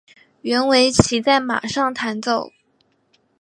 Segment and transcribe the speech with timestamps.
[0.41, 2.51] 原为骑在马上弹奏。